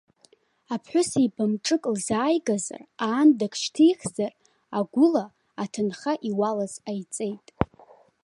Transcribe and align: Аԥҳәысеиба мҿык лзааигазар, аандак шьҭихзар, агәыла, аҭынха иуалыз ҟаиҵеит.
Аԥҳәысеиба 0.73 1.43
мҿык 1.51 1.83
лзааигазар, 1.93 2.81
аандак 3.05 3.53
шьҭихзар, 3.61 4.33
агәыла, 4.77 5.25
аҭынха 5.63 6.13
иуалыз 6.29 6.73
ҟаиҵеит. 6.83 7.47